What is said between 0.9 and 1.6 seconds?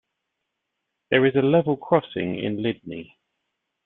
There is a